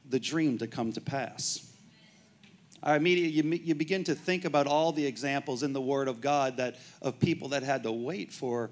the 0.09 0.19
dream 0.19 0.57
to 0.57 0.67
come 0.67 0.91
to 0.93 1.01
pass. 1.01 1.67
I 2.83 2.95
immediately 2.95 3.31
you, 3.31 3.61
you 3.63 3.75
begin 3.75 4.03
to 4.05 4.15
think 4.15 4.43
about 4.43 4.65
all 4.65 4.91
the 4.91 5.05
examples 5.05 5.61
in 5.61 5.71
the 5.71 5.81
Word 5.81 6.07
of 6.07 6.19
God 6.19 6.57
that 6.57 6.77
of 7.01 7.19
people 7.19 7.49
that 7.49 7.61
had 7.61 7.83
to 7.83 7.91
wait 7.91 8.33
for 8.33 8.71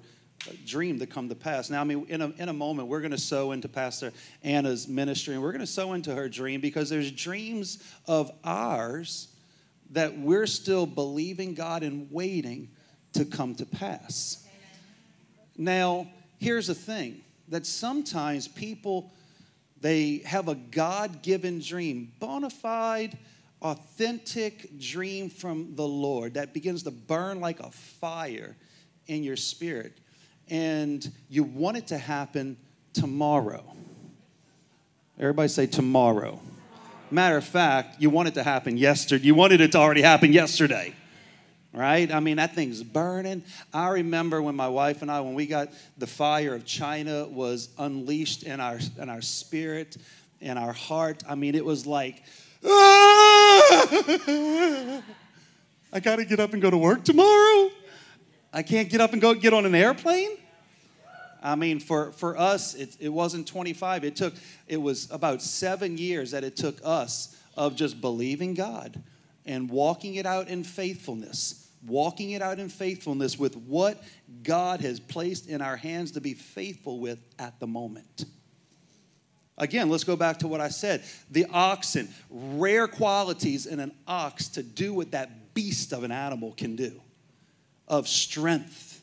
dream 0.66 0.98
to 0.98 1.06
come 1.06 1.28
to 1.28 1.34
pass. 1.34 1.70
Now, 1.70 1.80
I 1.80 1.84
mean, 1.84 2.06
in 2.08 2.22
a, 2.22 2.28
in 2.38 2.48
a 2.48 2.52
moment, 2.52 2.88
we're 2.88 3.00
going 3.00 3.10
to 3.10 3.18
sow 3.18 3.52
into 3.52 3.68
Pastor 3.68 4.12
Anna's 4.42 4.88
ministry, 4.88 5.34
and 5.34 5.42
we're 5.42 5.52
going 5.52 5.60
to 5.60 5.66
sow 5.66 5.92
into 5.92 6.14
her 6.14 6.28
dream 6.28 6.60
because 6.60 6.88
there's 6.88 7.10
dreams 7.10 7.82
of 8.06 8.30
ours 8.44 9.28
that 9.90 10.18
we're 10.18 10.46
still 10.46 10.86
believing 10.86 11.54
God 11.54 11.82
and 11.82 12.10
waiting 12.10 12.70
to 13.12 13.24
come 13.24 13.54
to 13.56 13.66
pass. 13.66 14.46
Now, 15.56 16.08
here's 16.38 16.68
the 16.68 16.74
thing 16.74 17.22
that 17.48 17.66
sometimes 17.66 18.48
people 18.48 19.12
they 19.80 20.18
have 20.26 20.48
a 20.48 20.54
God-given 20.54 21.60
dream, 21.60 22.12
bona 22.20 22.50
fide 22.50 23.16
authentic 23.62 24.78
dream 24.78 25.28
from 25.28 25.74
the 25.74 25.86
Lord 25.86 26.34
that 26.34 26.54
begins 26.54 26.82
to 26.84 26.90
burn 26.90 27.40
like 27.40 27.60
a 27.60 27.70
fire 27.70 28.56
in 29.06 29.22
your 29.22 29.36
spirit. 29.36 29.98
And 30.50 31.08
you 31.28 31.44
want 31.44 31.76
it 31.76 31.86
to 31.88 31.98
happen 31.98 32.56
tomorrow. 32.92 33.64
Everybody 35.18 35.48
say 35.48 35.66
tomorrow. 35.66 36.40
Matter 37.10 37.36
of 37.36 37.44
fact, 37.44 38.00
you 38.00 38.10
want 38.10 38.28
it 38.28 38.34
to 38.34 38.42
happen 38.42 38.76
yesterday. 38.76 39.24
You 39.24 39.34
wanted 39.34 39.60
it 39.60 39.72
to 39.72 39.78
already 39.78 40.02
happen 40.02 40.32
yesterday. 40.32 40.94
Right? 41.72 42.12
I 42.12 42.18
mean, 42.18 42.38
that 42.38 42.54
thing's 42.54 42.82
burning. 42.82 43.44
I 43.72 43.90
remember 43.90 44.42
when 44.42 44.56
my 44.56 44.68
wife 44.68 45.02
and 45.02 45.10
I, 45.10 45.20
when 45.20 45.34
we 45.34 45.46
got 45.46 45.68
the 45.98 46.06
fire 46.06 46.54
of 46.54 46.64
China 46.64 47.28
was 47.28 47.68
unleashed 47.78 48.42
in 48.42 48.58
our 48.58 48.80
in 48.98 49.08
our 49.08 49.22
spirit, 49.22 49.96
in 50.40 50.58
our 50.58 50.72
heart. 50.72 51.22
I 51.28 51.36
mean, 51.36 51.54
it 51.54 51.64
was 51.64 51.86
like, 51.86 52.24
ah! 52.64 52.70
I 55.92 56.00
got 56.00 56.16
to 56.16 56.24
get 56.24 56.40
up 56.40 56.52
and 56.52 56.62
go 56.62 56.70
to 56.70 56.78
work 56.78 57.04
tomorrow. 57.04 57.70
I 58.52 58.62
can't 58.62 58.88
get 58.88 59.00
up 59.00 59.12
and 59.12 59.22
go 59.22 59.34
get 59.34 59.52
on 59.52 59.64
an 59.64 59.74
airplane. 59.74 60.36
I 61.42 61.54
mean, 61.54 61.80
for, 61.80 62.12
for 62.12 62.36
us, 62.36 62.74
it, 62.74 62.96
it 63.00 63.08
wasn't 63.08 63.46
25. 63.46 64.04
It 64.04 64.16
took, 64.16 64.34
it 64.66 64.76
was 64.76 65.10
about 65.10 65.40
seven 65.40 65.96
years 65.96 66.32
that 66.32 66.44
it 66.44 66.56
took 66.56 66.78
us 66.84 67.36
of 67.56 67.76
just 67.76 68.00
believing 68.00 68.54
God 68.54 69.02
and 69.46 69.70
walking 69.70 70.16
it 70.16 70.26
out 70.26 70.48
in 70.48 70.64
faithfulness, 70.64 71.68
walking 71.86 72.32
it 72.32 72.42
out 72.42 72.58
in 72.58 72.68
faithfulness 72.68 73.38
with 73.38 73.56
what 73.56 74.02
God 74.42 74.80
has 74.80 75.00
placed 75.00 75.48
in 75.48 75.62
our 75.62 75.76
hands 75.76 76.10
to 76.12 76.20
be 76.20 76.34
faithful 76.34 76.98
with 77.00 77.18
at 77.38 77.58
the 77.58 77.66
moment. 77.66 78.26
Again, 79.56 79.88
let's 79.88 80.04
go 80.04 80.16
back 80.16 80.38
to 80.38 80.48
what 80.48 80.60
I 80.60 80.68
said. 80.68 81.02
The 81.30 81.46
oxen, 81.52 82.08
rare 82.28 82.88
qualities 82.88 83.66
in 83.66 83.80
an 83.80 83.92
ox 84.06 84.48
to 84.48 84.62
do 84.62 84.92
what 84.92 85.12
that 85.12 85.54
beast 85.54 85.92
of 85.92 86.02
an 86.02 86.12
animal 86.12 86.52
can 86.52 86.76
do 86.76 87.00
of 87.90 88.08
strength, 88.08 89.02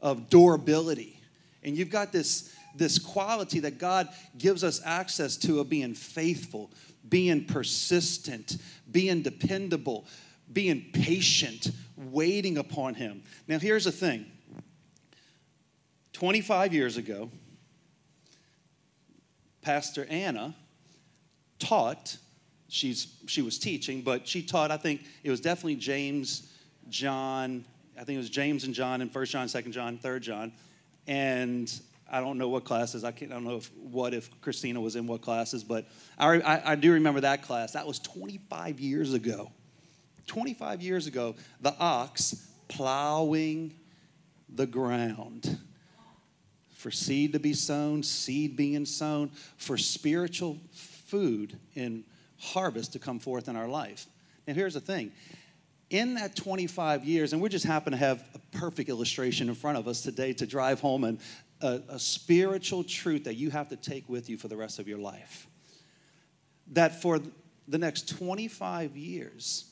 of 0.00 0.30
durability. 0.30 1.20
And 1.62 1.76
you've 1.76 1.90
got 1.90 2.10
this, 2.10 2.52
this 2.74 2.98
quality 2.98 3.60
that 3.60 3.78
God 3.78 4.08
gives 4.38 4.64
us 4.64 4.80
access 4.84 5.36
to 5.36 5.60
of 5.60 5.68
being 5.68 5.94
faithful, 5.94 6.72
being 7.08 7.44
persistent, 7.44 8.56
being 8.90 9.22
dependable, 9.22 10.06
being 10.52 10.86
patient, 10.92 11.70
waiting 11.96 12.56
upon 12.56 12.94
Him. 12.94 13.22
Now, 13.46 13.58
here's 13.58 13.84
the 13.84 13.92
thing 13.92 14.26
25 16.14 16.72
years 16.72 16.96
ago, 16.96 17.30
Pastor 19.60 20.06
Anna 20.08 20.56
taught, 21.58 22.16
she's, 22.68 23.14
she 23.26 23.42
was 23.42 23.58
teaching, 23.58 24.00
but 24.00 24.26
she 24.26 24.42
taught, 24.42 24.70
I 24.70 24.78
think 24.78 25.04
it 25.22 25.30
was 25.30 25.40
definitely 25.40 25.76
James, 25.76 26.50
John, 26.88 27.64
I 27.96 28.04
think 28.04 28.16
it 28.16 28.18
was 28.18 28.30
James 28.30 28.64
and 28.64 28.74
John 28.74 29.00
and 29.00 29.12
First 29.12 29.32
John, 29.32 29.48
Second 29.48 29.72
John, 29.72 29.98
Third 29.98 30.22
John. 30.22 30.52
And 31.06 31.72
I 32.10 32.20
don't 32.20 32.38
know 32.38 32.48
what 32.48 32.64
classes. 32.64 33.04
I, 33.04 33.12
can't, 33.12 33.30
I 33.30 33.34
don't 33.34 33.44
know 33.44 33.56
if, 33.56 33.70
what 33.74 34.14
if 34.14 34.40
Christina 34.40 34.80
was 34.80 34.96
in 34.96 35.06
what 35.06 35.22
classes, 35.22 35.64
but 35.64 35.86
I, 36.18 36.40
I, 36.40 36.72
I 36.72 36.74
do 36.74 36.92
remember 36.92 37.20
that 37.20 37.42
class. 37.42 37.72
That 37.72 37.86
was 37.86 37.98
25 38.00 38.80
years 38.80 39.14
ago. 39.14 39.50
25 40.26 40.82
years 40.82 41.06
ago, 41.06 41.34
the 41.60 41.74
ox 41.78 42.48
plowing 42.68 43.74
the 44.48 44.66
ground 44.66 45.58
for 46.70 46.90
seed 46.90 47.32
to 47.32 47.38
be 47.38 47.54
sown, 47.54 48.02
seed 48.02 48.56
being 48.56 48.84
sown, 48.84 49.30
for 49.56 49.76
spiritual 49.76 50.58
food 50.72 51.58
and 51.76 52.04
harvest 52.38 52.92
to 52.92 52.98
come 52.98 53.18
forth 53.18 53.48
in 53.48 53.56
our 53.56 53.68
life. 53.68 54.06
And 54.46 54.56
here's 54.56 54.74
the 54.74 54.80
thing 54.80 55.12
in 55.92 56.14
that 56.14 56.34
25 56.34 57.04
years, 57.04 57.32
and 57.32 57.40
we 57.40 57.48
just 57.48 57.66
happen 57.66 57.92
to 57.92 57.96
have 57.96 58.24
a 58.34 58.38
perfect 58.56 58.88
illustration 58.88 59.48
in 59.48 59.54
front 59.54 59.76
of 59.76 59.86
us 59.86 60.00
today 60.00 60.32
to 60.32 60.46
drive 60.46 60.80
home 60.80 61.04
and 61.04 61.20
a, 61.60 61.82
a 61.90 61.98
spiritual 61.98 62.82
truth 62.82 63.24
that 63.24 63.34
you 63.34 63.50
have 63.50 63.68
to 63.68 63.76
take 63.76 64.08
with 64.08 64.28
you 64.28 64.36
for 64.36 64.48
the 64.48 64.56
rest 64.56 64.78
of 64.78 64.88
your 64.88 64.98
life. 64.98 65.46
That 66.72 67.02
for 67.02 67.20
the 67.68 67.78
next 67.78 68.08
25 68.08 68.96
years, 68.96 69.70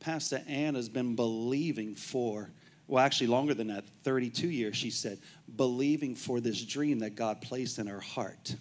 Pastor 0.00 0.42
Ann 0.48 0.74
has 0.74 0.88
been 0.88 1.14
believing 1.14 1.94
for 1.94 2.50
well, 2.86 3.04
actually 3.04 3.28
longer 3.28 3.54
than 3.54 3.68
that, 3.68 3.84
32 4.02 4.48
years, 4.48 4.76
she 4.76 4.90
said, 4.90 5.18
believing 5.56 6.14
for 6.14 6.40
this 6.40 6.62
dream 6.62 6.98
that 6.98 7.14
God 7.14 7.40
placed 7.40 7.78
in 7.78 7.86
her 7.86 8.00
heart. 8.00 8.54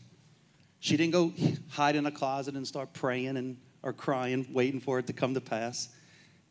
She 0.79 0.95
didn't 0.95 1.11
go 1.11 1.33
hide 1.69 1.95
in 1.95 2.05
a 2.05 2.11
closet 2.11 2.55
and 2.55 2.65
start 2.65 2.93
praying 2.93 3.35
and 3.35 3.57
or 3.81 3.91
crying, 3.91 4.47
waiting 4.53 4.79
for 4.79 4.99
it 4.99 5.07
to 5.07 5.13
come 5.13 5.33
to 5.33 5.41
pass. 5.41 5.89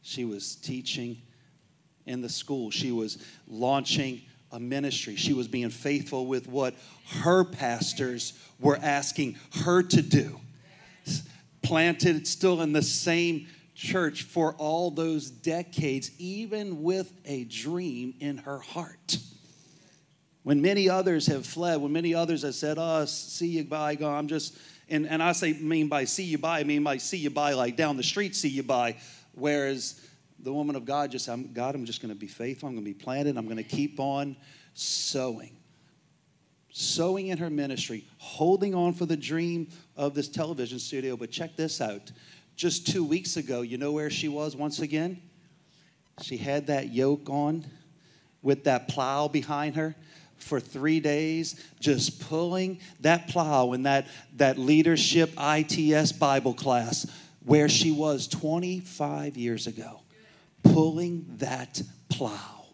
She 0.02 0.24
was 0.24 0.56
teaching 0.56 1.22
in 2.06 2.20
the 2.20 2.28
school. 2.28 2.70
She 2.70 2.92
was 2.92 3.18
launching 3.48 4.22
a 4.50 4.60
ministry. 4.60 5.16
She 5.16 5.32
was 5.32 5.48
being 5.48 5.70
faithful 5.70 6.26
with 6.26 6.46
what 6.46 6.74
her 7.20 7.44
pastors 7.44 8.34
were 8.60 8.78
asking 8.82 9.36
her 9.64 9.82
to 9.82 10.02
do. 10.02 10.38
Planted 11.62 12.26
still 12.26 12.60
in 12.60 12.72
the 12.72 12.82
same 12.82 13.46
church 13.74 14.24
for 14.24 14.54
all 14.54 14.90
those 14.90 15.30
decades, 15.30 16.10
even 16.18 16.82
with 16.82 17.12
a 17.24 17.44
dream 17.44 18.14
in 18.20 18.38
her 18.38 18.58
heart. 18.58 19.18
When 20.42 20.60
many 20.60 20.88
others 20.88 21.26
have 21.28 21.46
fled, 21.46 21.80
when 21.80 21.92
many 21.92 22.14
others 22.14 22.42
have 22.42 22.54
said, 22.54 22.76
Oh, 22.78 23.04
see 23.04 23.46
you 23.46 23.64
bye, 23.64 23.94
go, 23.94 24.10
I'm 24.10 24.26
just, 24.26 24.56
and, 24.88 25.06
and 25.06 25.22
I 25.22 25.32
say, 25.32 25.52
mean 25.52 25.88
by 25.88 26.04
see 26.04 26.24
you 26.24 26.38
bye, 26.38 26.60
I 26.60 26.64
mean 26.64 26.82
by 26.82 26.96
see 26.96 27.16
you 27.16 27.30
bye, 27.30 27.52
like 27.52 27.76
down 27.76 27.96
the 27.96 28.02
street, 28.02 28.34
see 28.34 28.48
you 28.48 28.64
bye. 28.64 28.96
Whereas 29.34 30.00
the 30.38 30.52
woman 30.52 30.76
of 30.76 30.84
God 30.84 31.10
just, 31.10 31.28
I'm, 31.28 31.52
God, 31.52 31.74
I'm 31.74 31.84
just 31.84 32.02
going 32.02 32.12
to 32.12 32.18
be 32.18 32.26
faithful. 32.26 32.68
I'm 32.68 32.74
going 32.74 32.84
to 32.84 32.90
be 32.90 32.98
planted. 32.98 33.36
I'm 33.36 33.46
going 33.46 33.56
to 33.56 33.62
keep 33.62 34.00
on 34.00 34.36
sowing. 34.74 35.56
Sowing 36.72 37.28
in 37.28 37.38
her 37.38 37.50
ministry, 37.50 38.04
holding 38.18 38.74
on 38.74 38.94
for 38.94 39.06
the 39.06 39.16
dream 39.16 39.68
of 39.96 40.14
this 40.14 40.28
television 40.28 40.78
studio. 40.78 41.16
But 41.16 41.30
check 41.30 41.54
this 41.56 41.80
out. 41.80 42.10
Just 42.56 42.86
two 42.86 43.04
weeks 43.04 43.36
ago, 43.36 43.62
you 43.62 43.78
know 43.78 43.92
where 43.92 44.10
she 44.10 44.28
was 44.28 44.56
once 44.56 44.80
again? 44.80 45.20
She 46.22 46.36
had 46.36 46.66
that 46.66 46.92
yoke 46.92 47.28
on 47.28 47.64
with 48.42 48.64
that 48.64 48.88
plow 48.88 49.28
behind 49.28 49.76
her 49.76 49.94
for 50.36 50.60
three 50.60 50.98
days, 51.00 51.62
just 51.78 52.20
pulling 52.28 52.80
that 53.00 53.28
plow 53.28 53.72
in 53.72 53.84
that, 53.84 54.08
that 54.36 54.58
leadership 54.58 55.32
ITS 55.38 56.12
Bible 56.12 56.54
class 56.54 57.06
where 57.44 57.68
she 57.68 57.90
was 57.90 58.28
25 58.28 59.36
years 59.36 59.66
ago, 59.66 60.00
pulling 60.62 61.26
that 61.38 61.82
plow, 62.08 62.66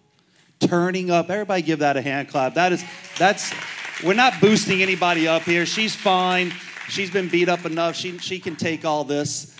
turning 0.60 1.10
up. 1.10 1.30
Everybody 1.30 1.62
give 1.62 1.78
that 1.80 1.96
a 1.96 2.02
hand 2.02 2.28
clap. 2.28 2.54
That 2.54 2.72
is, 2.72 2.84
that's, 3.18 3.52
we're 4.04 4.14
not 4.14 4.40
boosting 4.40 4.82
anybody 4.82 5.26
up 5.26 5.42
here. 5.42 5.66
She's 5.66 5.94
fine. 5.94 6.52
She's 6.88 7.10
been 7.10 7.28
beat 7.28 7.48
up 7.48 7.64
enough. 7.64 7.96
She, 7.96 8.18
she 8.18 8.38
can 8.38 8.56
take 8.56 8.84
all 8.84 9.04
this. 9.04 9.54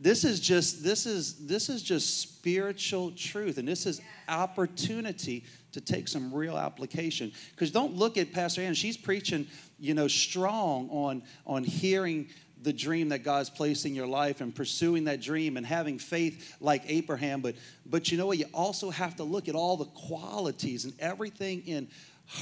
This 0.00 0.24
is 0.24 0.40
just, 0.40 0.84
this 0.84 1.06
is, 1.06 1.46
this 1.46 1.68
is 1.68 1.82
just 1.82 2.20
spiritual 2.20 3.12
truth. 3.12 3.58
And 3.58 3.66
this 3.66 3.86
is 3.86 4.00
opportunity 4.28 5.44
to 5.72 5.80
take 5.80 6.08
some 6.08 6.32
real 6.32 6.56
application. 6.56 7.32
Because 7.50 7.70
don't 7.70 7.94
look 7.96 8.16
at 8.16 8.32
Pastor 8.32 8.62
Ann. 8.62 8.74
She's 8.74 8.96
preaching, 8.96 9.46
you 9.78 9.94
know, 9.94 10.08
strong 10.08 10.88
on, 10.90 11.22
on 11.46 11.64
hearing 11.64 12.28
the 12.64 12.72
dream 12.72 13.10
that 13.10 13.20
God's 13.20 13.50
placed 13.50 13.86
in 13.86 13.94
your 13.94 14.06
life 14.06 14.40
and 14.40 14.54
pursuing 14.54 15.04
that 15.04 15.20
dream 15.20 15.56
and 15.56 15.64
having 15.64 15.98
faith 15.98 16.56
like 16.60 16.82
Abraham. 16.86 17.42
But, 17.42 17.54
but 17.86 18.10
you 18.10 18.18
know 18.18 18.26
what? 18.26 18.38
You 18.38 18.46
also 18.54 18.90
have 18.90 19.16
to 19.16 19.24
look 19.24 19.48
at 19.48 19.54
all 19.54 19.76
the 19.76 19.84
qualities 19.84 20.84
and 20.86 20.94
everything 20.98 21.62
in 21.66 21.88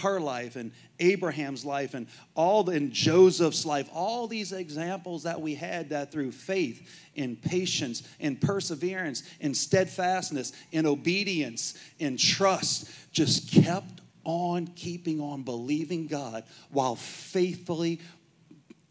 her 0.02 0.20
life 0.20 0.54
and 0.54 0.70
Abraham's 1.00 1.64
life 1.64 1.94
and 1.94 2.06
all 2.36 2.62
the, 2.62 2.72
in 2.72 2.92
Joseph's 2.92 3.66
life, 3.66 3.88
all 3.92 4.28
these 4.28 4.52
examples 4.52 5.24
that 5.24 5.40
we 5.40 5.56
had 5.56 5.90
that 5.90 6.12
through 6.12 6.30
faith 6.30 6.88
in 7.16 7.34
patience 7.34 8.04
in 8.20 8.36
perseverance 8.36 9.24
in 9.40 9.54
steadfastness 9.54 10.52
in 10.70 10.86
obedience 10.86 11.76
in 11.98 12.16
trust 12.16 12.88
just 13.10 13.50
kept 13.50 14.00
on 14.24 14.68
keeping 14.68 15.20
on 15.20 15.42
believing 15.42 16.06
God 16.06 16.44
while 16.70 16.94
faithfully 16.94 18.00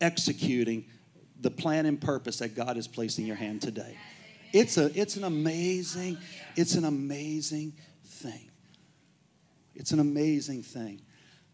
executing 0.02 0.86
the 1.41 1.51
plan 1.51 1.86
and 1.86 2.00
purpose 2.00 2.39
that 2.39 2.55
God 2.55 2.75
has 2.75 2.88
placed 2.88 3.19
in 3.19 3.25
your 3.25 3.36
hand 3.36 3.62
today. 3.62 3.98
It's, 4.53 4.77
a, 4.77 4.91
it's 5.00 5.15
an 5.15 5.24
amazing, 5.24 6.17
it's 6.55 6.75
an 6.75 6.86
amazing 6.86 7.74
thing. 8.05 8.50
It's 9.75 9.91
an 9.91 10.00
amazing 10.00 10.63
thing. 10.63 11.01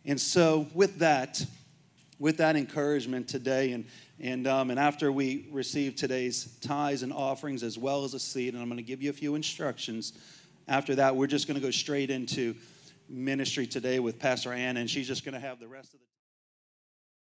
And 0.06 0.20
so, 0.20 0.68
with 0.74 1.00
that, 1.00 1.46
with 2.20 2.38
that 2.38 2.56
encouragement 2.56 3.28
today, 3.28 3.74
and, 3.74 3.86
and, 4.20 4.48
um, 4.48 4.72
and 4.72 4.80
after 4.80 5.12
we 5.12 5.48
receive 5.52 5.96
today's 5.96 6.58
tithes 6.62 7.04
and 7.04 7.14
offerings 7.14 7.62
as 7.62 7.78
well 7.78 8.04
as 8.04 8.14
a 8.14 8.20
seed, 8.20 8.54
and 8.54 8.62
I'm 8.62 8.70
going 8.70 8.78
to 8.78 8.84
give 8.84 9.04
you 9.04 9.10
a 9.10 9.14
few 9.14 9.36
instructions. 9.36 10.14
After 10.68 10.96
that, 10.96 11.16
we're 11.16 11.28
just 11.28 11.48
going 11.48 11.60
to 11.60 11.66
go 11.66 11.72
straight 11.72 12.10
into 12.10 12.56
ministry 13.08 13.68
today 13.68 14.00
with 14.00 14.20
Pastor 14.20 14.52
Ann, 14.52 14.78
and 14.78 14.90
she's 14.90 15.08
just 15.08 15.24
going 15.24 15.36
to 15.36 15.40
have 15.40 15.60
the 15.60 15.68
rest 15.68 15.94
of 15.94 16.00
the 16.00 16.06